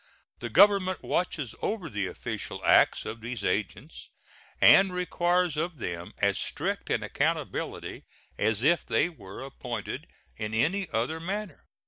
[0.39, 4.09] The Government watches over the official acts of these agents,
[4.59, 10.89] and requires of them as strict an accountability as if they were appointed in any
[10.91, 11.67] other manner.